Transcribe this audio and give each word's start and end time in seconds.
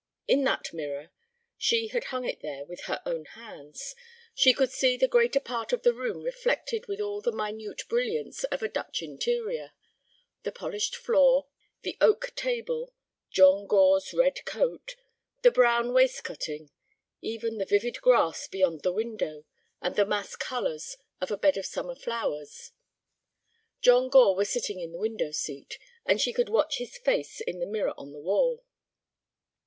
In 0.27 0.43
that 0.45 0.73
mirror—she 0.73 1.89
had 1.89 2.05
hung 2.05 2.25
it 2.25 2.39
there 2.41 2.65
with 2.65 2.85
her 2.85 3.03
own 3.05 3.25
hands—she 3.25 4.51
could 4.51 4.71
see 4.71 4.97
the 4.97 5.07
greater 5.07 5.39
part 5.39 5.71
of 5.73 5.83
the 5.83 5.93
room 5.93 6.23
reflected 6.23 6.87
with 6.87 6.99
all 6.99 7.21
the 7.21 7.31
minute 7.31 7.83
brilliance 7.87 8.43
of 8.45 8.63
a 8.63 8.67
Dutch 8.67 9.03
"interior": 9.03 9.73
the 10.41 10.51
polished 10.51 10.95
floor, 10.95 11.45
the 11.83 11.97
oak 12.01 12.33
table, 12.35 12.91
John 13.29 13.67
Gore's 13.67 14.11
red 14.11 14.43
coat, 14.43 14.95
the 15.43 15.51
brown 15.51 15.93
wainscoting; 15.93 16.71
even 17.21 17.59
the 17.59 17.63
vivid 17.65 18.01
grass 18.01 18.47
beyond 18.47 18.81
the 18.81 18.91
window, 18.91 19.45
and 19.83 19.95
the 19.95 20.03
massed 20.07 20.39
colors 20.39 20.97
of 21.19 21.29
a 21.29 21.37
bed 21.37 21.57
of 21.57 21.65
summer 21.67 21.93
flowers. 21.93 22.71
John 23.83 24.09
Gore 24.09 24.35
was 24.35 24.49
sitting 24.49 24.79
in 24.79 24.93
the 24.93 24.97
window 24.97 25.29
seat, 25.29 25.77
and 26.07 26.19
she 26.19 26.33
could 26.33 26.49
watch 26.49 26.79
his 26.79 26.97
face 26.97 27.39
in 27.39 27.59
the 27.59 27.67
mirror 27.67 27.93
on 27.99 28.13
the 28.13 28.19
wall. 28.19 28.63